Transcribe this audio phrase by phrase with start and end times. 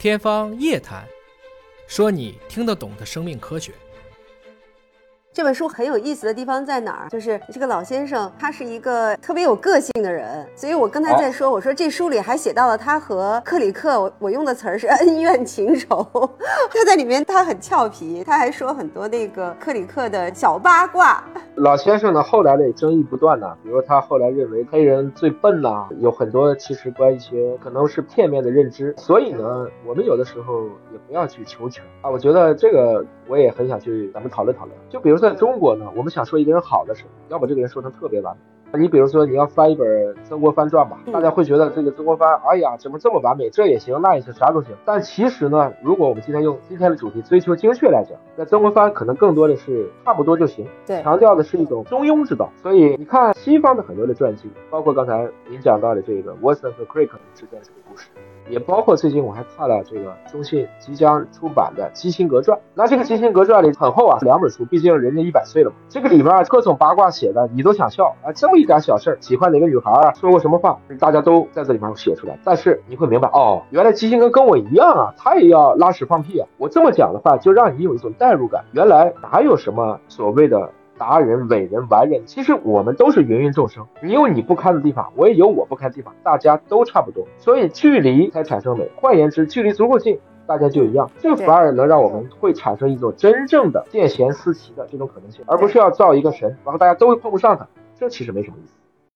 [0.00, 1.06] 天方夜谭，
[1.86, 3.74] 说你听得懂的生命科学。
[5.40, 7.08] 这本书很有意思的地方在哪儿？
[7.08, 16.06] 就是这个老先生，他是一个特别有个性的人，所以我刚才在说，我说这书里还写到了他和克里克，我我用的词儿是 恩怨情仇。
[16.70, 21.24] 他在里面他很俏皮，他还说很多那个克里克的小八卦。
[21.54, 32.10] 老先生呢，后来的争议不断呢，比如他后来认为黑人最笨呐，有很多其实关于一些可能是片面的认知，所以呢，我们有的时候也不要去求情啊。
[32.10, 35.29] 我觉得这个我也很想去咱们讨论讨论，就比如。
[35.30, 38.42] 在中国呢，我们想说一个人好的时候，要把这个人说成特别完美。
[38.78, 39.86] 你比如说，你要翻一本
[40.22, 43.50] 《曾国藩传》吧，大家会觉得这个曾国藩，哎呀，怎么这么完美？
[43.50, 44.72] 这也行，那也行，啥都行。
[44.84, 52.48] 但其实呢，如果我们今天用今天的主题追求精确来讲，那曾国藩可能更多的是差不多就行，对，强调的是一种中庸之道。
[52.62, 58.08] 所以你看西方的很多的传记，包括刚才您讲到的这个 Watson 和 Crick 之间这个故事。
[58.48, 65.76] 也包括最近我还看了这个中信即将出版的《基辛格传》，那这个《基辛格传》里很厚啊，两本书，毕竟人家一百岁了嘛。
[65.88, 68.32] 这个里面各种八卦写的，你都想笑啊！
[68.32, 72.38] 这么一点小事儿，喜欢哪个女孩啊，说过什么话，大家都在这里面写出来。
[72.44, 76.46] 但是你会明白，哦，原来基辛格跟我一样啊，他也要拉屎放屁啊！
[76.58, 78.64] 我这么讲的话，就让你有一种代入感。
[78.72, 80.70] 原来哪有什么所谓的？
[80.98, 83.82] 达人、伟人、完人，其实我们都是芸芸众生。
[84.02, 87.26] 你有你不堪的地方，我也有我不堪的地方，大家都差不多。
[87.38, 88.86] 所以距离才产生美。
[88.96, 91.10] 换言之，距离足够近，大家就一样。
[91.18, 97.66] 这反而能让我们会产生一种真正的见贤思齐的这种可能性，而不是要造一个神，然后大家都碰不上他。
[98.00, 98.79] 这其实没什么意思。